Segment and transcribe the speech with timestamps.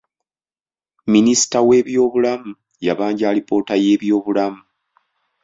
[1.13, 2.51] Minisita w'ebyobulamu
[2.87, 4.61] yabanja alipoota y'ebyobulamu.